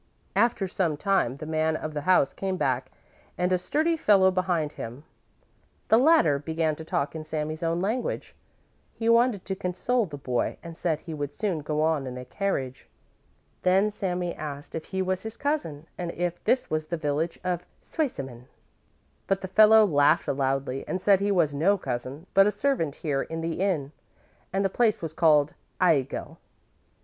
After 0.35 0.67
some 0.67 0.97
time 0.97 1.37
the 1.37 1.45
man 1.45 1.75
of 1.75 1.93
the 1.93 2.01
house 2.09 2.33
came 2.33 2.57
back 2.57 2.89
and 3.37 3.51
a 3.51 3.59
sturdy 3.59 3.95
fellow 3.95 4.31
behind 4.31 4.71
him. 4.71 5.03
The 5.89 5.99
latter 5.99 6.39
began 6.39 6.75
to 6.77 6.83
talk 6.83 7.15
in 7.15 7.23
Sami's 7.23 7.61
own 7.61 7.81
language. 7.81 8.33
He 8.95 9.07
wanted 9.09 9.45
to 9.45 9.55
console 9.55 10.07
the 10.07 10.17
boy 10.17 10.57
and 10.63 10.75
said 10.75 11.01
he 11.01 11.13
would 11.13 11.31
soon 11.31 11.59
go 11.59 11.83
on 11.83 12.07
in 12.07 12.17
a 12.17 12.25
carriage. 12.25 12.89
Then 13.61 13.91
Sami 13.91 14.33
asked 14.33 14.73
if 14.73 14.85
he 14.85 15.03
was 15.03 15.21
his 15.21 15.37
cousin, 15.37 15.85
and 15.99 16.11
if 16.13 16.43
this 16.45 16.67
was 16.67 16.87
the 16.87 16.97
village 16.97 17.37
of 17.43 17.67
Zweisimmen? 17.83 18.47
But 19.27 19.41
the 19.41 19.47
fellow 19.47 19.85
laughed 19.85 20.27
loudly 20.27 20.83
and 20.87 20.99
said 20.99 21.19
he 21.19 21.29
was 21.31 21.53
no 21.53 21.77
cousin, 21.77 22.25
but 22.33 22.47
a 22.47 22.51
servant 22.51 22.95
here 22.95 23.21
in 23.21 23.41
the 23.41 23.59
inn, 23.61 23.91
and 24.51 24.65
the 24.65 24.67
place 24.67 24.99
was 24.99 25.13
called 25.13 25.53
Aigle. 25.79 26.37